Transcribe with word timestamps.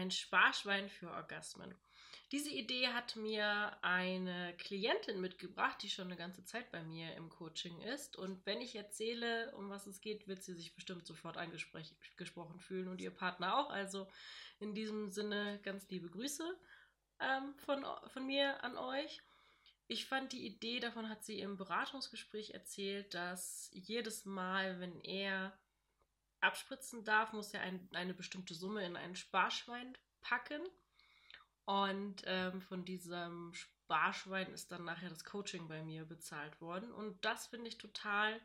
ein 0.00 0.10
Sparschwein 0.10 0.88
für 0.88 1.10
Orgasmen. 1.10 1.74
Diese 2.32 2.50
Idee 2.50 2.88
hat 2.88 3.16
mir 3.16 3.76
eine 3.82 4.54
Klientin 4.56 5.20
mitgebracht, 5.20 5.82
die 5.82 5.90
schon 5.90 6.06
eine 6.06 6.16
ganze 6.16 6.44
Zeit 6.44 6.70
bei 6.70 6.82
mir 6.82 7.14
im 7.16 7.28
Coaching 7.28 7.80
ist. 7.80 8.16
Und 8.16 8.46
wenn 8.46 8.60
ich 8.60 8.76
erzähle, 8.76 9.52
um 9.56 9.68
was 9.68 9.88
es 9.88 10.00
geht, 10.00 10.28
wird 10.28 10.42
sie 10.42 10.54
sich 10.54 10.74
bestimmt 10.74 11.06
sofort 11.06 11.36
angesprochen 11.36 12.60
fühlen 12.60 12.86
und 12.86 13.00
ihr 13.00 13.10
Partner 13.10 13.58
auch. 13.58 13.70
Also 13.70 14.06
in 14.60 14.74
diesem 14.74 15.10
Sinne 15.10 15.58
ganz 15.64 15.88
liebe 15.88 16.08
Grüße 16.08 16.56
ähm, 17.18 17.54
von, 17.56 17.84
von 18.12 18.24
mir 18.26 18.62
an 18.62 18.76
euch. 18.76 19.20
Ich 19.88 20.06
fand 20.06 20.32
die 20.32 20.46
Idee, 20.46 20.78
davon 20.78 21.08
hat 21.08 21.24
sie 21.24 21.40
im 21.40 21.56
Beratungsgespräch 21.56 22.50
erzählt, 22.50 23.12
dass 23.12 23.70
jedes 23.72 24.24
Mal, 24.24 24.78
wenn 24.78 25.00
er 25.00 25.58
abspritzen 26.40 27.04
darf, 27.04 27.32
muss 27.32 27.52
er 27.54 27.60
ein, 27.60 27.88
eine 27.92 28.14
bestimmte 28.14 28.54
Summe 28.54 28.84
in 28.84 28.96
ein 28.96 29.16
Sparschwein 29.16 29.96
packen. 30.20 30.62
Und 31.64 32.22
ähm, 32.26 32.62
von 32.62 32.84
diesem 32.84 33.52
Sparschwein 33.54 34.52
ist 34.52 34.72
dann 34.72 34.84
nachher 34.84 35.08
das 35.08 35.24
Coaching 35.24 35.68
bei 35.68 35.82
mir 35.82 36.04
bezahlt 36.04 36.60
worden. 36.60 36.92
Und 36.92 37.24
das 37.24 37.46
finde 37.46 37.68
ich 37.68 37.78
total 37.78 38.40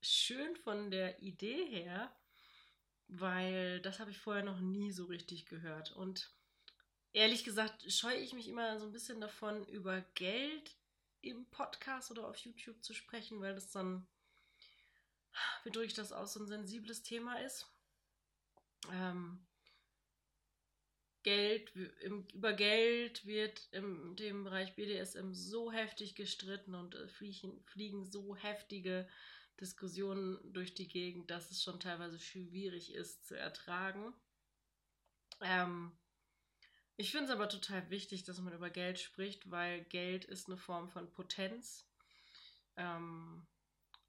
schön 0.00 0.56
von 0.56 0.90
der 0.90 1.22
Idee 1.22 1.64
her, 1.66 2.12
weil 3.08 3.80
das 3.80 4.00
habe 4.00 4.10
ich 4.10 4.18
vorher 4.18 4.44
noch 4.44 4.60
nie 4.60 4.90
so 4.90 5.06
richtig 5.06 5.46
gehört. 5.46 5.92
Und 5.92 6.30
ehrlich 7.12 7.44
gesagt 7.44 7.90
scheue 7.90 8.18
ich 8.18 8.32
mich 8.32 8.48
immer 8.48 8.78
so 8.78 8.86
ein 8.86 8.92
bisschen 8.92 9.20
davon, 9.20 9.66
über 9.66 10.00
Geld 10.14 10.76
im 11.20 11.46
Podcast 11.46 12.10
oder 12.10 12.26
auf 12.28 12.36
YouTube 12.36 12.82
zu 12.82 12.94
sprechen, 12.94 13.40
weil 13.40 13.54
das 13.54 13.70
dann, 13.70 14.06
wie 15.64 15.70
drücke 15.70 15.94
das 15.94 16.12
aus, 16.12 16.34
so 16.34 16.40
ein 16.40 16.46
sensibles 16.46 17.02
Thema 17.02 17.40
ist. 17.40 17.66
Ähm, 18.92 19.46
Geld, 21.24 21.74
im, 22.00 22.26
über 22.32 22.52
Geld 22.52 23.26
wird 23.26 23.68
im 23.72 24.16
dem 24.16 24.44
Bereich 24.44 24.74
BDSM 24.76 25.32
so 25.32 25.70
heftig 25.72 26.14
gestritten 26.14 26.74
und 26.74 26.94
äh, 26.94 27.08
fliegen, 27.08 27.62
fliegen 27.66 28.04
so 28.04 28.36
heftige 28.36 29.08
Diskussionen 29.60 30.38
durch 30.52 30.74
die 30.74 30.88
Gegend, 30.88 31.30
dass 31.30 31.50
es 31.50 31.62
schon 31.62 31.80
teilweise 31.80 32.18
schwierig 32.18 32.94
ist 32.94 33.26
zu 33.26 33.36
ertragen. 33.36 34.14
Ähm, 35.40 35.92
ich 36.96 37.10
finde 37.10 37.26
es 37.26 37.30
aber 37.30 37.48
total 37.48 37.90
wichtig, 37.90 38.24
dass 38.24 38.40
man 38.40 38.54
über 38.54 38.70
Geld 38.70 38.98
spricht, 38.98 39.50
weil 39.50 39.84
Geld 39.84 40.24
ist 40.24 40.46
eine 40.46 40.56
Form 40.56 40.88
von 40.88 41.12
Potenz. 41.12 41.88
Ähm, 42.76 43.46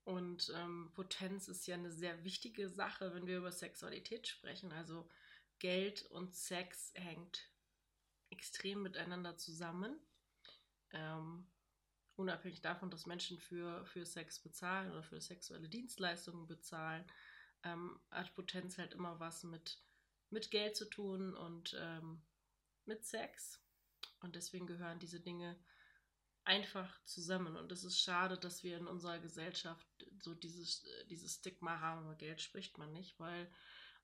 und 0.03 0.52
ähm, 0.55 0.92
Potenz 0.94 1.47
ist 1.47 1.67
ja 1.67 1.75
eine 1.75 1.92
sehr 1.92 2.23
wichtige 2.23 2.69
Sache, 2.69 3.14
wenn 3.14 3.28
wir 3.28 3.38
über 3.38 3.52
Sexualität 3.52 4.28
sprechen. 4.28 4.72
Also 4.72 5.09
Geld 5.59 6.03
und 6.11 6.33
Sex 6.33 6.91
hängt 6.95 7.50
extrem 8.30 8.81
miteinander 8.81 9.38
zusammen. 9.38 10.00
Ähm, 10.91 11.47
unabhängig 12.16 12.61
davon, 12.61 12.89
dass 12.89 13.06
Menschen 13.06 13.39
für, 13.39 13.86
für 13.86 14.06
Sex 14.06 14.39
bezahlen 14.39 14.91
oder 14.91 15.03
für 15.03 15.22
sexuelle 15.22 15.69
Dienstleistungen 15.69 16.47
bezahlen, 16.47 17.06
ähm, 17.63 18.00
hat 18.09 18.34
Potenz 18.36 18.78
halt 18.78 18.94
immer 18.94 19.19
was 19.19 19.44
mit, 19.44 19.81
mit 20.30 20.52
Geld 20.52 20.75
zu 20.75 20.86
tun 20.86 21.34
und 21.36 21.75
ähm, 21.80 22.22
mit 22.86 23.06
Sex. 23.06 23.61
Und 24.22 24.36
deswegen 24.36 24.67
gehören 24.67 25.00
diese 25.00 25.19
Dinge 25.19 25.58
einfach 26.44 27.03
zusammen. 27.06 27.56
Und 27.56 27.72
es 27.72 27.84
ist 27.84 28.00
schade, 28.00 28.38
dass 28.38 28.63
wir 28.63 28.78
in 28.78 28.88
unserer 28.88 29.19
Gesellschaft 29.19 29.88
so 30.23 30.34
dieses, 30.34 30.86
dieses 31.09 31.36
Stigma 31.36 31.80
haben, 31.80 32.06
über 32.06 32.16
Geld 32.16 32.42
spricht 32.42 32.78
man 32.78 32.92
nicht, 32.94 33.20
weil 33.20 33.50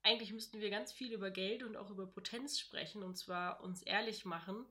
eigentlich 0.04 0.32
müssten 0.34 0.60
wir 0.60 0.70
ganz 0.70 0.92
viel 0.92 1.12
über 1.14 1.32
Geld 1.32 1.64
und 1.64 1.76
auch 1.76 1.90
über 1.90 2.06
Potenz 2.06 2.60
sprechen 2.60 3.04
und 3.04 3.18
zwar 3.18 3.62
uns 3.62 3.82
ehrlich 3.82 4.26
machen. 4.26 4.66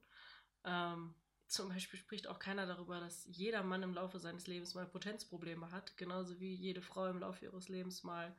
Ähm, 0.65 1.15
zum 1.47 1.69
Beispiel 1.69 1.99
spricht 1.99 2.27
auch 2.27 2.39
keiner 2.39 2.67
darüber, 2.67 3.01
dass 3.01 3.27
jeder 3.27 3.63
Mann 3.63 3.83
im 3.83 3.95
Laufe 3.95 4.19
seines 4.19 4.47
Lebens 4.47 4.75
mal 4.75 4.87
Potenzprobleme 4.87 5.71
hat, 5.71 5.97
genauso 5.97 6.41
wie 6.41 6.55
jede 6.55 6.83
Frau 6.83 7.07
im 7.07 7.19
Laufe 7.19 7.45
ihres 7.45 7.69
Lebens 7.69 8.03
mal 8.03 8.35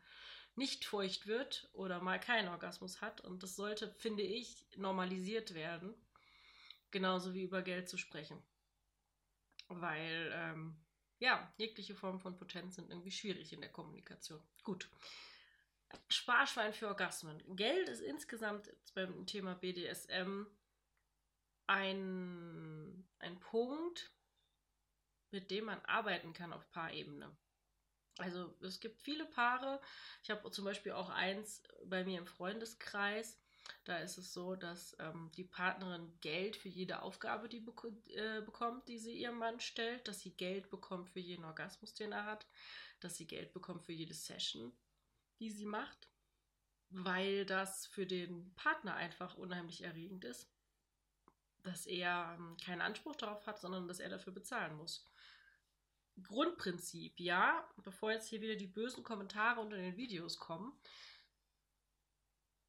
nicht 0.56 0.86
feucht 0.86 1.28
wird 1.28 1.70
oder 1.74 2.02
mal 2.02 2.20
keinen 2.20 2.48
Orgasmus 2.48 3.02
hat. 3.02 3.22
Und 3.22 3.44
das 3.44 3.56
sollte, 3.56 3.94
finde 3.98 4.24
ich, 4.24 4.66
normalisiert 4.78 5.54
werden. 5.54 5.94
Genauso 6.92 7.34
wie 7.34 7.44
über 7.44 7.62
Geld 7.62 7.90
zu 7.90 7.98
sprechen. 7.98 8.42
Weil, 9.68 10.32
ähm, 10.34 10.78
ja, 11.26 11.52
jegliche 11.58 11.96
Form 11.96 12.20
von 12.20 12.38
Potenz 12.38 12.76
sind 12.76 12.92
irgendwie 12.92 13.12
schwierig 13.12 13.52
in 13.52 13.60
der 13.60 13.72
Kommunikation. 13.72 14.40
Gut. 14.64 14.88
Sparschwein 16.08 16.72
für 16.72 16.88
Orgasmen. 16.88 17.42
Geld 17.56 17.90
ist 17.90 18.02
insgesamt 18.02 18.72
beim 18.94 19.26
Thema 19.26 19.56
BDSM 19.56 20.46
ein, 21.66 23.08
ein 23.18 23.40
Punkt, 23.40 24.12
mit 25.32 25.50
dem 25.50 25.66
man 25.66 25.84
arbeiten 25.86 26.34
kann 26.34 26.54
auf 26.54 26.70
Paarebene. 26.70 27.36
Also 28.20 28.56
es 28.62 28.80
gibt 28.80 29.02
viele 29.02 29.26
Paare. 29.26 29.82
Ich 30.22 30.30
habe 30.30 30.50
zum 30.52 30.64
Beispiel 30.64 30.92
auch 30.92 31.10
eins 31.10 31.64
bei 31.86 32.04
mir 32.04 32.20
im 32.20 32.28
Freundeskreis. 32.28 33.42
Da 33.84 33.98
ist 33.98 34.18
es 34.18 34.34
so, 34.34 34.56
dass 34.56 34.96
ähm, 35.00 35.32
die 35.36 35.44
Partnerin 35.44 36.12
Geld 36.22 36.56
für 36.56 36.70
jede 36.70 37.02
Aufgabe, 37.02 37.50
die 37.50 37.60
bek 37.60 37.84
äh, 38.10 38.42
bekommt, 38.42 38.88
die 38.88 38.98
sie 38.98 39.14
ihrem 39.14 39.38
Mann 39.38 39.60
stellt, 39.60 40.08
dass 40.08 40.22
sie 40.22 40.32
Geld 40.32 40.70
bekommt 40.70 41.10
für 41.10 41.20
jeden 41.20 41.46
Orgasmus, 41.46 41.94
den 41.94 42.12
er 42.12 42.26
hat, 42.26 42.48
dass 43.00 43.16
sie 43.16 43.28
Geld 43.28 43.54
bekommt 43.54 43.84
für 43.84 43.94
jede 43.94 44.14
Session, 44.14 44.72
die 45.40 45.52
sie 45.52 45.66
macht, 45.66 46.10
weil 46.90 47.46
das 47.46 47.86
für 47.86 48.08
den 48.08 48.54
Partner 48.56 48.96
einfach 48.96 49.38
unheimlich 49.38 49.84
erregend 49.84 50.26
ist, 50.26 50.50
dass 51.64 51.86
er 51.86 52.36
ähm, 52.38 52.58
keinen 52.64 52.82
Anspruch 52.82 53.16
darauf 53.16 53.46
hat, 53.46 53.60
sondern 53.60 53.88
dass 53.88 54.00
er 54.00 54.10
dafür 54.10 54.34
bezahlen 54.34 54.78
muss. 54.78 55.06
Grundprinzip, 56.24 57.20
ja, 57.20 57.68
bevor 57.84 58.12
jetzt 58.12 58.28
hier 58.30 58.42
wieder 58.42 58.56
die 58.56 58.68
bösen 58.68 59.04
Kommentare 59.04 59.60
unter 59.60 59.76
den 59.76 59.98
Videos 59.98 60.40
kommen. 60.40 60.74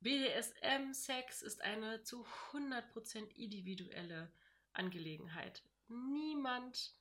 BDSM-Sex 0.01 1.43
ist 1.43 1.62
eine 1.62 2.03
zu 2.03 2.27
100% 2.53 3.34
individuelle 3.34 4.31
Angelegenheit. 4.73 5.62
Niemand 5.89 6.95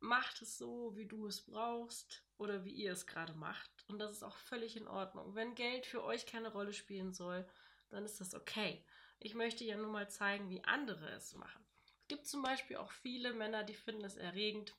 macht 0.00 0.42
es 0.42 0.58
so, 0.58 0.96
wie 0.96 1.06
du 1.06 1.26
es 1.26 1.42
brauchst 1.42 2.22
oder 2.38 2.64
wie 2.64 2.72
ihr 2.72 2.92
es 2.92 3.06
gerade 3.06 3.34
macht. 3.34 3.70
Und 3.88 3.98
das 3.98 4.12
ist 4.12 4.22
auch 4.22 4.36
völlig 4.36 4.76
in 4.76 4.88
Ordnung. 4.88 5.34
Wenn 5.34 5.54
Geld 5.54 5.86
für 5.86 6.02
euch 6.02 6.26
keine 6.26 6.52
Rolle 6.52 6.72
spielen 6.72 7.12
soll, 7.12 7.46
dann 7.90 8.04
ist 8.04 8.20
das 8.20 8.34
okay. 8.34 8.84
Ich 9.18 9.34
möchte 9.34 9.64
ja 9.64 9.76
nur 9.76 9.90
mal 9.90 10.08
zeigen, 10.08 10.48
wie 10.48 10.64
andere 10.64 11.10
es 11.10 11.34
machen. 11.34 11.64
Es 11.84 12.08
gibt 12.08 12.26
zum 12.26 12.42
Beispiel 12.42 12.76
auch 12.76 12.90
viele 12.90 13.32
Männer, 13.34 13.62
die 13.62 13.74
finden 13.74 14.04
es 14.04 14.16
erregend, 14.16 14.74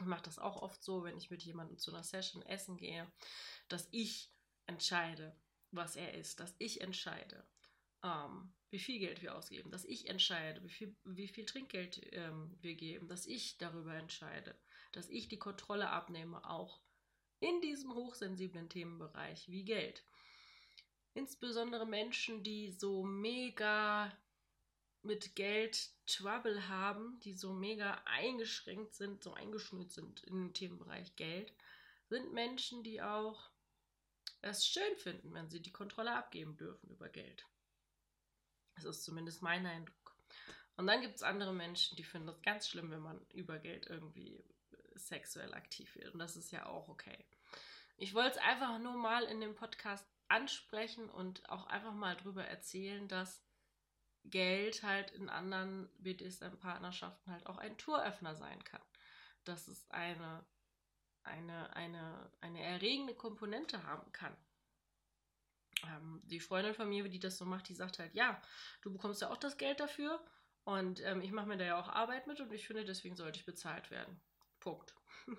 ich 0.00 0.06
mache 0.06 0.22
das 0.22 0.38
auch 0.38 0.60
oft 0.62 0.82
so, 0.82 1.04
wenn 1.04 1.16
ich 1.16 1.30
mit 1.30 1.42
jemandem 1.42 1.78
zu 1.78 1.90
einer 1.90 2.02
Session 2.02 2.42
essen 2.42 2.76
gehe, 2.76 3.10
dass 3.68 3.88
ich 3.92 4.30
entscheide, 4.66 5.34
was 5.76 5.96
er 5.96 6.14
ist, 6.14 6.40
dass 6.40 6.54
ich 6.58 6.80
entscheide, 6.80 7.44
ähm, 8.02 8.52
wie 8.70 8.78
viel 8.78 8.98
Geld 8.98 9.22
wir 9.22 9.36
ausgeben, 9.36 9.70
dass 9.70 9.84
ich 9.84 10.08
entscheide, 10.08 10.62
wie 10.62 10.70
viel, 10.70 10.96
wie 11.04 11.28
viel 11.28 11.46
Trinkgeld 11.46 12.00
ähm, 12.12 12.56
wir 12.60 12.74
geben, 12.74 13.08
dass 13.08 13.26
ich 13.26 13.58
darüber 13.58 13.94
entscheide, 13.94 14.54
dass 14.92 15.08
ich 15.08 15.28
die 15.28 15.38
Kontrolle 15.38 15.90
abnehme, 15.90 16.48
auch 16.48 16.80
in 17.40 17.60
diesem 17.60 17.94
hochsensiblen 17.94 18.68
Themenbereich 18.68 19.48
wie 19.48 19.64
Geld. 19.64 20.04
Insbesondere 21.14 21.86
Menschen, 21.86 22.42
die 22.42 22.72
so 22.72 23.04
mega 23.04 24.12
mit 25.02 25.36
Geld 25.36 25.90
Trouble 26.06 26.68
haben, 26.68 27.20
die 27.20 27.34
so 27.34 27.52
mega 27.52 28.02
eingeschränkt 28.04 28.94
sind, 28.94 29.22
so 29.22 29.32
eingeschnürt 29.32 29.90
sind 29.90 30.22
in 30.24 30.34
dem 30.34 30.52
Themenbereich 30.52 31.14
Geld, 31.16 31.52
sind 32.08 32.32
Menschen, 32.32 32.82
die 32.82 33.00
auch 33.00 33.50
es 34.42 34.66
schön 34.66 34.96
finden, 34.96 35.34
wenn 35.34 35.50
sie 35.50 35.60
die 35.60 35.72
Kontrolle 35.72 36.14
abgeben 36.14 36.56
dürfen 36.56 36.90
über 36.90 37.08
Geld. 37.08 37.46
Das 38.76 38.84
ist 38.84 39.04
zumindest 39.04 39.42
mein 39.42 39.66
Eindruck. 39.66 40.16
Und 40.76 40.86
dann 40.86 41.00
gibt 41.00 41.16
es 41.16 41.22
andere 41.22 41.54
Menschen, 41.54 41.96
die 41.96 42.04
finden 42.04 42.26
das 42.26 42.42
ganz 42.42 42.68
schlimm, 42.68 42.90
wenn 42.90 43.00
man 43.00 43.24
über 43.32 43.58
Geld 43.58 43.86
irgendwie 43.86 44.44
sexuell 44.94 45.54
aktiv 45.54 45.94
wird. 45.96 46.12
Und 46.12 46.18
das 46.18 46.36
ist 46.36 46.50
ja 46.50 46.66
auch 46.66 46.88
okay. 46.88 47.24
Ich 47.96 48.14
wollte 48.14 48.36
es 48.36 48.44
einfach 48.44 48.78
nur 48.78 48.94
mal 48.94 49.24
in 49.24 49.40
dem 49.40 49.54
Podcast 49.54 50.06
ansprechen 50.28 51.08
und 51.08 51.48
auch 51.48 51.66
einfach 51.66 51.94
mal 51.94 52.16
drüber 52.16 52.44
erzählen, 52.44 53.08
dass 53.08 53.42
Geld 54.24 54.82
halt 54.82 55.12
in 55.12 55.28
anderen 55.28 55.88
BDSM-Partnerschaften 55.98 57.30
halt 57.30 57.46
auch 57.46 57.58
ein 57.58 57.78
Touröffner 57.78 58.34
sein 58.34 58.62
kann. 58.64 58.82
Dass 59.44 59.68
es 59.68 59.88
eine, 59.90 60.44
eine, 61.26 61.74
eine, 61.74 62.30
eine 62.40 62.62
erregende 62.62 63.14
Komponente 63.14 63.82
haben 63.84 64.10
kann. 64.12 64.36
Ähm, 65.84 66.22
die 66.24 66.40
Freundin 66.40 66.74
von 66.74 66.88
mir, 66.88 67.08
die 67.08 67.18
das 67.18 67.36
so 67.36 67.44
macht, 67.44 67.68
die 67.68 67.74
sagt 67.74 67.98
halt, 67.98 68.14
ja, 68.14 68.40
du 68.82 68.92
bekommst 68.92 69.20
ja 69.20 69.30
auch 69.30 69.36
das 69.36 69.58
Geld 69.58 69.80
dafür 69.80 70.24
und 70.64 71.00
ähm, 71.04 71.20
ich 71.20 71.32
mache 71.32 71.46
mir 71.46 71.58
da 71.58 71.64
ja 71.64 71.78
auch 71.78 71.88
Arbeit 71.88 72.26
mit 72.26 72.40
und 72.40 72.52
ich 72.52 72.66
finde, 72.66 72.84
deswegen 72.84 73.16
sollte 73.16 73.38
ich 73.38 73.46
bezahlt 73.46 73.90
werden. 73.90 74.20
Punkt. 74.60 74.94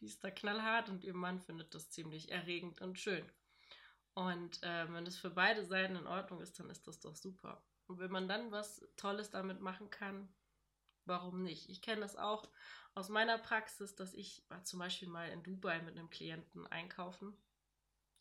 die 0.00 0.06
ist 0.06 0.22
da 0.22 0.30
knallhart 0.30 0.88
und 0.88 1.04
ihr 1.04 1.14
Mann 1.14 1.40
findet 1.40 1.74
das 1.74 1.90
ziemlich 1.90 2.30
erregend 2.30 2.80
und 2.80 2.98
schön. 2.98 3.30
Und 4.14 4.62
äh, 4.62 4.92
wenn 4.92 5.04
das 5.04 5.16
für 5.16 5.30
beide 5.30 5.64
Seiten 5.64 5.96
in 5.96 6.06
Ordnung 6.06 6.40
ist, 6.40 6.58
dann 6.58 6.70
ist 6.70 6.86
das 6.86 7.00
doch 7.00 7.14
super. 7.14 7.62
Und 7.86 7.98
wenn 7.98 8.10
man 8.10 8.28
dann 8.28 8.50
was 8.50 8.86
Tolles 8.96 9.30
damit 9.30 9.60
machen 9.60 9.90
kann, 9.90 10.28
warum 11.04 11.42
nicht? 11.42 11.68
Ich 11.68 11.82
kenne 11.82 12.00
das 12.00 12.16
auch 12.16 12.48
aus 12.98 13.08
meiner 13.08 13.38
Praxis, 13.38 13.94
dass 13.94 14.12
ich 14.12 14.42
war 14.48 14.64
zum 14.64 14.80
Beispiel 14.80 15.08
mal 15.08 15.30
in 15.30 15.42
Dubai 15.42 15.80
mit 15.82 15.96
einem 15.96 16.10
Klienten 16.10 16.66
einkaufen. 16.66 17.36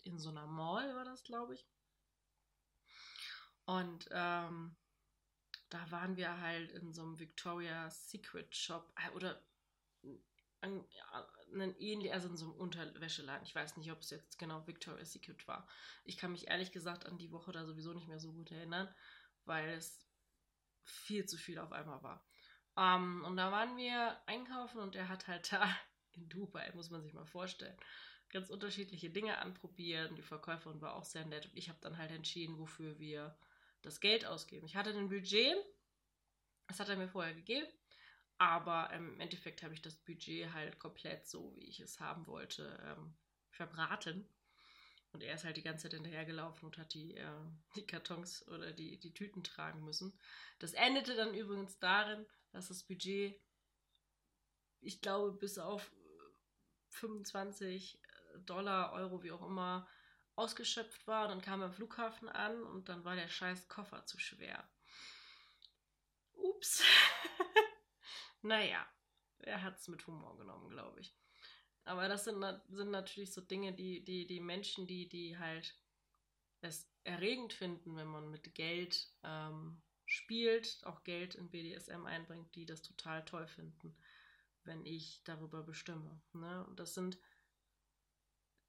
In 0.03 0.19
so 0.19 0.29
einer 0.29 0.45
Mall 0.45 0.95
war 0.95 1.03
das, 1.03 1.23
glaube 1.23 1.55
ich. 1.55 1.67
Und 3.65 4.07
ähm, 4.11 4.75
da 5.69 5.91
waren 5.91 6.15
wir 6.15 6.39
halt 6.39 6.71
in 6.71 6.93
so 6.93 7.01
einem 7.01 7.19
Victoria's 7.19 8.09
Secret 8.09 8.55
Shop 8.55 8.93
äh, 8.95 9.09
oder 9.15 9.41
einen 10.61 11.75
ähnlich, 11.79 12.13
also 12.13 12.29
in 12.29 12.37
so 12.37 12.45
einem 12.45 12.55
Unterwäscheladen. 12.55 13.45
Ich 13.45 13.55
weiß 13.55 13.77
nicht, 13.77 13.91
ob 13.91 13.99
es 13.99 14.11
jetzt 14.11 14.37
genau 14.39 14.65
Victoria's 14.67 15.11
Secret 15.11 15.47
war. 15.47 15.67
Ich 16.05 16.17
kann 16.17 16.31
mich 16.31 16.47
ehrlich 16.47 16.71
gesagt 16.71 17.05
an 17.05 17.17
die 17.17 17.31
Woche 17.31 17.51
da 17.51 17.65
sowieso 17.65 17.93
nicht 17.93 18.07
mehr 18.07 18.19
so 18.19 18.31
gut 18.31 18.51
erinnern, 18.51 18.93
weil 19.45 19.69
es 19.69 20.07
viel 20.83 21.25
zu 21.25 21.37
viel 21.37 21.59
auf 21.59 21.71
einmal 21.71 22.01
war. 22.03 22.25
Um, 22.77 22.83
ähm, 22.83 23.25
und 23.25 23.37
da 23.37 23.51
waren 23.51 23.75
wir 23.75 24.21
einkaufen 24.27 24.79
und 24.79 24.95
er 24.95 25.09
hat 25.09 25.27
halt 25.27 25.51
da 25.51 25.67
in 26.13 26.29
Dubai, 26.29 26.71
muss 26.75 26.91
man 26.91 27.01
sich 27.01 27.11
mal 27.11 27.25
vorstellen, 27.25 27.75
ganz 28.29 28.51
unterschiedliche 28.51 29.09
Dinge 29.09 29.39
anprobiert. 29.39 30.15
Die 30.15 30.21
Verkäuferin 30.21 30.79
war 30.79 30.95
auch 30.95 31.03
sehr 31.03 31.25
nett 31.25 31.47
und 31.47 31.57
ich 31.57 31.69
habe 31.69 31.79
dann 31.81 31.97
halt 31.97 32.11
entschieden, 32.11 32.59
wofür 32.59 32.99
wir 32.99 33.35
das 33.81 33.99
Geld 33.99 34.27
ausgeben. 34.27 34.67
Ich 34.67 34.75
hatte 34.75 34.91
ein 34.91 35.09
Budget, 35.09 35.55
das 36.67 36.79
hat 36.79 36.89
er 36.89 36.97
mir 36.97 37.07
vorher 37.07 37.33
gegeben, 37.33 37.67
aber 38.37 38.91
im 38.93 39.19
Endeffekt 39.19 39.63
habe 39.63 39.73
ich 39.73 39.81
das 39.81 39.95
Budget 39.95 40.53
halt 40.53 40.77
komplett 40.77 41.25
so, 41.25 41.55
wie 41.55 41.65
ich 41.65 41.79
es 41.79 41.99
haben 41.99 42.27
wollte, 42.27 42.77
ähm, 42.85 43.15
verbraten. 43.49 44.29
Und 45.13 45.23
er 45.23 45.33
ist 45.33 45.45
halt 45.45 45.57
die 45.57 45.63
ganze 45.63 45.83
Zeit 45.83 45.93
hinterhergelaufen 45.93 46.67
und 46.67 46.77
hat 46.77 46.93
die, 46.93 47.15
äh, 47.15 47.25
die 47.75 47.87
Kartons 47.87 48.47
oder 48.49 48.71
die, 48.71 48.99
die 48.99 49.15
Tüten 49.15 49.43
tragen 49.43 49.83
müssen. 49.83 50.13
Das 50.59 50.73
endete 50.73 51.15
dann 51.15 51.33
übrigens 51.33 51.79
darin, 51.79 52.27
dass 52.51 52.67
das 52.69 52.83
Budget, 52.83 53.39
ich 54.81 55.01
glaube, 55.01 55.33
bis 55.33 55.57
auf 55.57 55.91
25 56.89 57.99
Dollar, 58.45 58.93
Euro, 58.93 59.23
wie 59.23 59.31
auch 59.31 59.45
immer, 59.45 59.87
ausgeschöpft 60.35 61.07
war. 61.07 61.27
dann 61.27 61.41
kam 61.41 61.61
er 61.61 61.67
am 61.67 61.73
Flughafen 61.73 62.29
an 62.29 62.63
und 62.63 62.89
dann 62.89 63.03
war 63.03 63.15
der 63.15 63.27
scheiß 63.27 63.67
Koffer 63.67 64.05
zu 64.05 64.19
schwer. 64.19 64.69
Ups. 66.33 66.83
naja, 68.41 68.87
er 69.39 69.63
hat 69.63 69.77
es 69.77 69.87
mit 69.87 70.05
Humor 70.05 70.37
genommen, 70.37 70.69
glaube 70.69 70.99
ich. 70.99 71.15
Aber 71.85 72.07
das 72.07 72.25
sind, 72.25 72.43
sind 72.69 72.91
natürlich 72.91 73.33
so 73.33 73.41
Dinge, 73.41 73.73
die, 73.73 74.03
die, 74.03 74.27
die 74.27 74.39
Menschen, 74.39 74.87
die, 74.87 75.07
die 75.07 75.37
halt 75.37 75.75
es 76.61 76.89
erregend 77.03 77.53
finden, 77.53 77.95
wenn 77.95 78.07
man 78.07 78.29
mit 78.29 78.53
Geld 78.53 79.11
ähm, 79.23 79.81
spielt, 80.07 80.81
auch 80.85 81.03
Geld 81.03 81.35
in 81.35 81.49
BDSM 81.49 82.05
einbringt, 82.05 82.55
die 82.55 82.65
das 82.65 82.81
total 82.81 83.23
toll 83.25 83.45
finden, 83.47 83.95
wenn 84.63 84.85
ich 84.85 85.21
darüber 85.23 85.61
bestimme. 85.61 86.19
Ne? 86.33 86.65
Und 86.65 86.79
das 86.79 86.95
sind 86.95 87.19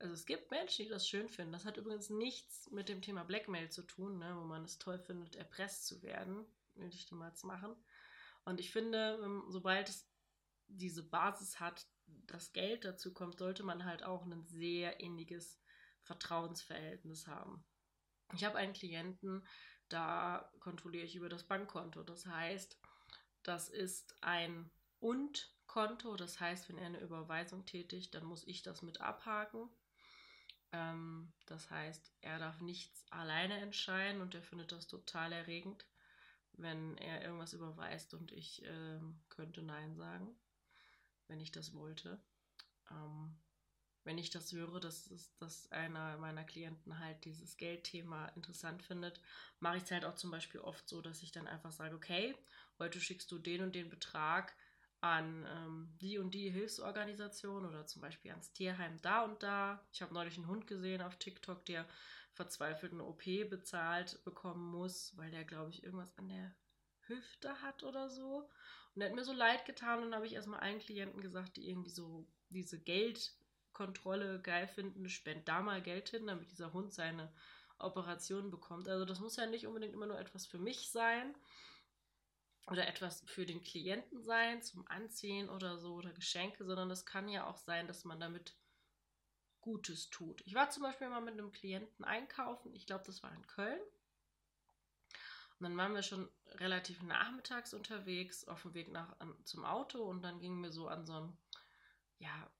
also 0.01 0.15
es 0.15 0.27
gibt 0.27 0.51
Menschen, 0.51 0.85
die 0.85 0.91
das 0.91 1.09
schön 1.09 1.29
finden. 1.29 1.53
Das 1.53 1.65
hat 1.65 1.77
übrigens 1.77 2.09
nichts 2.09 2.71
mit 2.71 2.89
dem 2.89 3.03
Thema 3.03 3.25
Blackmail 3.25 3.69
zu 3.71 3.83
tun, 3.83 4.19
ne, 4.19 4.37
wo 4.37 4.45
man 4.45 4.65
es 4.65 4.79
toll 4.79 4.99
findet, 4.99 5.35
erpresst 5.37 5.87
zu 5.87 6.03
werden, 6.03 6.47
würde 6.75 6.95
ich 6.95 7.11
niemals 7.11 7.43
machen. 7.43 7.75
Und 8.45 8.61
ich 8.61 8.71
finde, 8.71 9.19
sobald 9.49 9.89
es 9.89 10.09
diese 10.69 11.03
Basis 11.03 11.59
hat, 11.59 11.87
das 12.27 12.53
Geld 12.53 12.85
dazu 12.85 13.13
kommt, 13.13 13.39
sollte 13.39 13.63
man 13.63 13.85
halt 13.85 14.03
auch 14.03 14.25
ein 14.25 14.45
sehr 14.47 15.01
inniges 15.01 15.61
Vertrauensverhältnis 16.03 17.27
haben. 17.27 17.65
Ich 18.35 18.45
habe 18.45 18.57
einen 18.57 18.73
Klienten, 18.73 19.47
da 19.89 20.51
kontrolliere 20.61 21.05
ich 21.05 21.17
über 21.17 21.29
das 21.29 21.43
Bankkonto. 21.43 22.03
Das 22.03 22.27
heißt, 22.27 22.79
das 23.43 23.69
ist 23.69 24.15
ein 24.23 24.71
Und-Konto. 25.01 26.17
Das 26.17 26.41
heißt, 26.41 26.69
wenn 26.69 26.79
er 26.79 26.87
eine 26.87 27.01
Überweisung 27.01 27.65
tätigt, 27.65 28.15
dann 28.15 28.25
muss 28.25 28.47
ich 28.47 28.63
das 28.63 28.83
mit 28.83 29.01
abhaken. 29.01 29.69
Ähm, 30.73 31.33
das 31.47 31.71
heißt, 31.71 32.13
er 32.21 32.39
darf 32.39 32.61
nichts 32.61 33.11
alleine 33.11 33.59
entscheiden 33.59 34.21
und 34.21 34.35
er 34.35 34.43
findet 34.43 34.73
das 34.73 34.87
total 34.87 35.33
erregend, 35.33 35.87
wenn 36.53 36.97
er 36.99 37.23
irgendwas 37.23 37.55
überweist 37.55 38.13
und 38.15 38.33
ich 38.33 38.63
äh, 38.65 39.01
könnte 39.31 39.63
Nein 39.63 39.95
sagen, 39.97 40.37
wenn 41.27 41.41
ich 41.41 41.53
das 41.53 41.73
wollte. 41.73 42.21
Ähm, 42.91 43.39
wenn 44.09 44.17
ich 44.17 44.31
das 44.31 44.55
höre, 44.55 44.81
dass, 44.81 45.11
dass 45.39 45.71
einer 45.71 46.17
meiner 46.17 46.43
Klienten 46.43 46.99
halt 46.99 47.27
dieses 47.27 47.59
Geldthema 47.59 48.29
interessant 48.37 48.83
findet, 48.83 49.21
mache 49.61 49.77
ich 49.77 49.83
es 49.83 49.91
halt 49.91 50.07
auch 50.07 50.15
zum 50.15 50.31
Beispiel 50.31 50.63
oft 50.63 50.89
so, 50.89 51.03
dass 51.03 51.23
ich 51.23 51.31
dann 51.31 51.47
einfach 51.47 51.73
sage, 51.73 51.95
okay, 51.95 52.35
heute 52.79 53.03
schickst 53.03 53.31
du 53.31 53.39
den 53.39 53.61
und 53.61 53.75
den 53.75 53.91
Betrag 53.91 54.57
an 55.03 55.47
ähm, 55.47 55.95
die 56.01 56.17
und 56.17 56.33
die 56.33 56.49
Hilfsorganisation 56.49 57.67
oder 57.67 57.87
zum 57.87 58.01
Beispiel 58.01 58.31
ans 58.31 58.51
Tierheim 58.55 58.97
da 59.03 59.25
und 59.25 59.43
da. 59.43 59.87
Ich 59.93 60.01
habe 60.01 60.15
neulich 60.15 60.39
einen 60.39 60.49
Hund 60.49 60.67
gesehen 60.67 61.03
auf 61.03 61.17
TikTok, 61.17 61.67
der 61.67 61.87
verzweifelt 62.33 62.95
eine 62.95 63.05
OP 63.05 63.25
bezahlt 63.51 64.25
bekommen 64.25 64.71
muss, 64.71 65.15
weil 65.19 65.31
der, 65.31 65.45
glaube 65.45 65.69
ich, 65.69 65.85
irgendwas 65.85 66.17
an 66.17 66.31
der 66.31 66.55
Hüfte 67.01 67.61
hat 67.61 67.83
oder 67.83 68.09
so. 68.09 68.49
Und 68.95 69.03
er 69.03 69.11
hat 69.11 69.15
mir 69.15 69.25
so 69.25 69.35
leid 69.35 69.67
getan 69.67 70.03
und 70.03 70.15
habe 70.15 70.25
ich 70.25 70.33
erstmal 70.33 70.61
allen 70.61 70.79
Klienten 70.79 71.21
gesagt, 71.21 71.59
die 71.59 71.69
irgendwie 71.69 71.91
so 71.91 72.27
diese 72.49 72.79
Geldkontrolle 73.79 74.41
geil 74.41 74.67
finden, 74.67 75.09
spend 75.09 75.49
da 75.49 75.63
mal 75.63 75.81
Geld 75.81 76.09
hin, 76.09 76.27
damit 76.27 76.51
dieser 76.51 76.73
Hund 76.73 76.93
seine 76.93 77.33
Operation 77.79 78.51
bekommt. 78.51 78.89
Also 78.89 79.05
das 79.05 79.21
muss 79.21 79.37
ja 79.37 79.47
nicht 79.47 79.67
unbedingt 79.67 79.95
immer 79.95 80.07
nur 80.07 80.19
etwas 80.19 80.47
für 80.47 80.59
mich 80.59 80.91
sein, 80.91 81.35
oder 82.67 82.87
etwas 82.87 83.23
für 83.27 83.47
den 83.47 83.63
Klienten 83.63 84.23
sein, 84.23 84.63
zum 84.63 84.87
Anziehen 84.89 85.49
oder 85.49 85.79
so 85.79 85.95
oder 85.95 86.13
Geschenke, 86.13 86.67
sondern 86.67 86.91
es 86.91 87.07
kann 87.07 87.27
ja 87.29 87.47
auch 87.47 87.57
sein, 87.57 87.87
dass 87.87 88.05
man 88.05 88.21
damit 88.21 88.55
Gutes 89.63 90.11
tut. 90.11 90.43
Ich 90.45 90.55
war 90.55 90.69
zum 90.69 90.83
Beispiel 90.83 91.09
mal 91.09 91.23
mit 91.23 91.33
einem 91.33 91.51
Klienten 91.51 92.05
einkaufen, 92.05 92.75
ich 92.75 92.85
glaube, 92.85 93.05
das 93.07 93.23
war 93.23 93.33
in 93.33 93.47
Köln. 93.47 93.81
Und 95.59 95.65
dann 95.65 95.77
waren 95.79 95.95
wir 95.95 96.03
schon 96.03 96.29
relativ 96.57 97.03
nachmittags 97.03 97.73
unterwegs, 97.73 98.47
auf 98.47 98.61
dem 98.63 98.75
Weg 98.75 98.93
nach, 98.93 99.19
an, 99.19 99.35
zum 99.47 99.65
Auto 99.65 100.03
und 100.03 100.21
dann 100.21 100.39
gingen 100.39 100.63
wir 100.63 100.71
so 100.71 100.89
an 100.89 101.07
so 101.07 101.15
einem, 101.15 101.39
ja, 102.19 102.51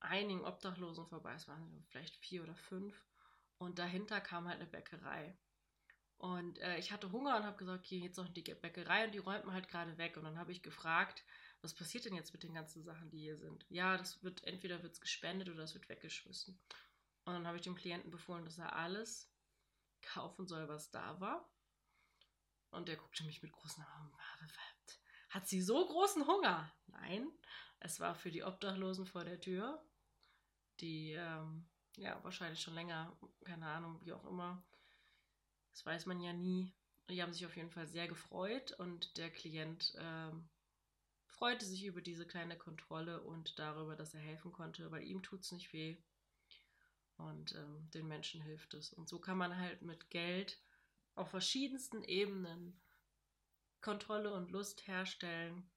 einigen 0.00 0.44
Obdachlosen 0.44 1.06
vorbei, 1.06 1.34
es 1.34 1.48
waren 1.48 1.84
vielleicht 1.88 2.16
vier 2.16 2.42
oder 2.42 2.54
fünf. 2.54 3.04
Und 3.58 3.78
dahinter 3.78 4.20
kam 4.20 4.48
halt 4.48 4.60
eine 4.60 4.68
Bäckerei. 4.68 5.36
Und 6.16 6.58
äh, 6.58 6.78
ich 6.78 6.92
hatte 6.92 7.12
Hunger 7.12 7.36
und 7.36 7.44
habe 7.44 7.56
gesagt, 7.56 7.80
okay, 7.80 7.98
jetzt 7.98 8.16
noch 8.16 8.26
in 8.26 8.34
die 8.34 8.42
Bäckerei 8.42 9.06
und 9.06 9.12
die 9.12 9.18
räumt 9.18 9.46
halt 9.46 9.68
gerade 9.68 9.96
weg. 9.98 10.16
Und 10.16 10.24
dann 10.24 10.38
habe 10.38 10.52
ich 10.52 10.62
gefragt, 10.62 11.24
was 11.62 11.74
passiert 11.74 12.04
denn 12.04 12.14
jetzt 12.14 12.32
mit 12.32 12.42
den 12.42 12.54
ganzen 12.54 12.82
Sachen, 12.82 13.10
die 13.10 13.20
hier 13.20 13.36
sind? 13.36 13.64
Ja, 13.68 13.96
das 13.96 14.22
wird, 14.22 14.44
entweder 14.44 14.82
wird 14.82 14.94
es 14.94 15.00
gespendet 15.00 15.48
oder 15.48 15.62
es 15.62 15.74
wird 15.74 15.88
weggeschmissen. 15.88 16.58
Und 17.24 17.34
dann 17.34 17.46
habe 17.46 17.56
ich 17.56 17.62
dem 17.62 17.74
Klienten 17.74 18.10
befohlen, 18.10 18.44
dass 18.44 18.58
er 18.58 18.76
alles 18.76 19.30
kaufen 20.02 20.46
soll, 20.46 20.68
was 20.68 20.90
da 20.90 21.20
war. 21.20 21.50
Und 22.70 22.88
der 22.88 22.96
guckte 22.96 23.24
mich 23.24 23.42
mit 23.42 23.52
großen 23.52 23.82
Augen. 23.82 24.12
Hat 25.30 25.46
sie 25.48 25.62
so 25.62 25.86
großen 25.86 26.26
Hunger? 26.26 26.72
Nein, 26.86 27.30
es 27.78 28.00
war 28.00 28.14
für 28.14 28.30
die 28.30 28.42
Obdachlosen 28.42 29.06
vor 29.06 29.24
der 29.24 29.40
Tür, 29.40 29.82
die 30.80 31.12
ähm, 31.12 31.66
ja 31.96 32.22
wahrscheinlich 32.22 32.60
schon 32.60 32.74
länger, 32.74 33.16
keine 33.44 33.66
Ahnung, 33.66 34.00
wie 34.02 34.12
auch 34.12 34.24
immer, 34.24 34.62
das 35.72 35.86
weiß 35.86 36.06
man 36.06 36.20
ja 36.20 36.32
nie. 36.32 36.72
Die 37.08 37.22
haben 37.22 37.32
sich 37.32 37.44
auf 37.44 37.56
jeden 37.56 37.70
Fall 37.70 37.88
sehr 37.88 38.06
gefreut 38.06 38.72
und 38.78 39.16
der 39.16 39.30
Klient 39.30 39.94
ähm, 39.98 40.48
freute 41.26 41.64
sich 41.64 41.84
über 41.84 42.00
diese 42.00 42.26
kleine 42.26 42.56
Kontrolle 42.56 43.20
und 43.22 43.58
darüber, 43.58 43.96
dass 43.96 44.14
er 44.14 44.20
helfen 44.20 44.52
konnte, 44.52 44.90
weil 44.90 45.02
ihm 45.02 45.22
tut 45.22 45.40
es 45.40 45.52
nicht 45.52 45.72
weh 45.72 45.96
und 47.16 47.54
ähm, 47.54 47.90
den 47.92 48.08
Menschen 48.08 48.40
hilft 48.40 48.74
es. 48.74 48.92
Und 48.92 49.08
so 49.08 49.18
kann 49.18 49.38
man 49.38 49.56
halt 49.56 49.82
mit 49.82 50.10
Geld 50.10 50.60
auf 51.14 51.30
verschiedensten 51.30 52.02
Ebenen 52.04 52.80
Kontrolle 53.80 54.32
und 54.34 54.50
Lust 54.50 54.86
herstellen 54.86 55.70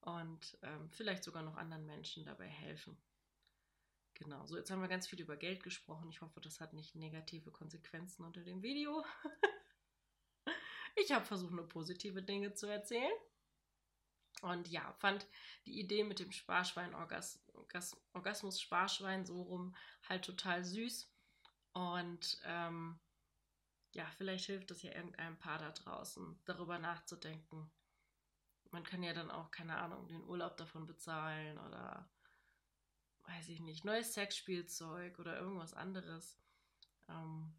und 0.00 0.58
ähm, 0.62 0.90
vielleicht 0.90 1.24
sogar 1.24 1.42
noch 1.42 1.56
anderen 1.56 1.86
Menschen 1.86 2.24
dabei 2.24 2.48
helfen. 2.48 2.96
Genau, 4.18 4.44
so 4.46 4.56
jetzt 4.56 4.70
haben 4.70 4.82
wir 4.82 4.88
ganz 4.88 5.06
viel 5.06 5.20
über 5.20 5.36
Geld 5.36 5.62
gesprochen. 5.62 6.08
Ich 6.10 6.20
hoffe, 6.20 6.40
das 6.40 6.60
hat 6.60 6.72
nicht 6.72 6.96
negative 6.96 7.50
Konsequenzen 7.52 8.24
unter 8.24 8.42
dem 8.42 8.62
Video. 8.62 9.04
ich 10.96 11.12
habe 11.12 11.24
versucht, 11.24 11.52
nur 11.52 11.68
positive 11.68 12.22
Dinge 12.22 12.52
zu 12.54 12.66
erzählen. 12.66 13.12
Und 14.42 14.68
ja, 14.68 14.92
fand 14.94 15.26
die 15.66 15.78
Idee 15.80 16.04
mit 16.04 16.20
dem 16.20 16.32
Sparschwein, 16.32 16.94
Orgas 16.94 17.40
Orgasmus-Sparschwein 18.12 19.26
so 19.26 19.42
rum 19.42 19.76
halt 20.08 20.24
total 20.24 20.64
süß. 20.64 21.12
Und 21.72 22.40
ähm, 22.44 22.98
ja, 23.92 24.06
vielleicht 24.16 24.46
hilft 24.46 24.70
es 24.70 24.82
ja 24.82 24.92
irgendeinem 24.92 25.38
Paar 25.38 25.58
da 25.58 25.70
draußen, 25.70 26.40
darüber 26.44 26.78
nachzudenken. 26.78 27.70
Man 28.70 28.84
kann 28.84 29.02
ja 29.02 29.12
dann 29.12 29.30
auch, 29.30 29.50
keine 29.50 29.76
Ahnung, 29.76 30.06
den 30.08 30.24
Urlaub 30.24 30.56
davon 30.56 30.86
bezahlen 30.86 31.58
oder 31.58 32.08
weiß 33.28 33.48
ich 33.50 33.60
nicht, 33.60 33.84
neues 33.84 34.14
Sexspielzeug 34.14 35.18
oder 35.18 35.38
irgendwas 35.38 35.74
anderes. 35.74 36.38
Ähm, 37.08 37.52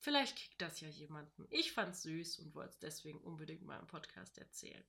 vielleicht 0.00 0.36
kriegt 0.36 0.60
das 0.60 0.80
ja 0.80 0.88
jemanden. 0.88 1.46
Ich 1.50 1.72
fand's 1.72 2.02
süß 2.02 2.40
und 2.40 2.54
wollte 2.54 2.70
es 2.70 2.78
deswegen 2.78 3.18
unbedingt 3.20 3.62
mal 3.62 3.78
im 3.78 3.86
Podcast 3.86 4.38
erzählen. 4.38 4.84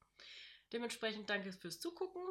Dementsprechend 0.72 1.30
danke 1.30 1.52
fürs 1.52 1.80
Zugucken. 1.80 2.22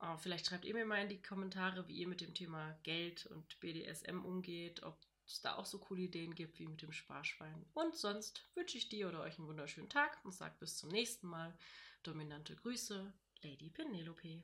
Oh, 0.00 0.16
vielleicht 0.16 0.46
schreibt 0.46 0.64
ihr 0.64 0.74
mir 0.74 0.84
mal 0.84 1.02
in 1.02 1.08
die 1.08 1.22
Kommentare, 1.22 1.86
wie 1.86 1.96
ihr 1.96 2.08
mit 2.08 2.20
dem 2.20 2.34
Thema 2.34 2.78
Geld 2.82 3.26
und 3.26 3.60
BDSM 3.60 4.24
umgeht, 4.24 4.82
ob 4.82 4.98
es 5.26 5.40
da 5.40 5.56
auch 5.56 5.66
so 5.66 5.78
coole 5.78 6.02
Ideen 6.02 6.34
gibt 6.34 6.58
wie 6.58 6.66
mit 6.66 6.82
dem 6.82 6.92
Sparschwein. 6.92 7.64
Und 7.74 7.94
sonst 7.94 8.42
wünsche 8.54 8.78
ich 8.78 8.88
dir 8.88 9.08
oder 9.08 9.20
euch 9.20 9.38
einen 9.38 9.46
wunderschönen 9.46 9.88
Tag 9.88 10.18
und 10.24 10.32
sage 10.32 10.56
bis 10.58 10.76
zum 10.76 10.90
nächsten 10.90 11.28
Mal. 11.28 11.56
Dominante 12.02 12.56
Grüße, 12.56 13.12
Lady 13.42 13.70
Penelope. 13.70 14.42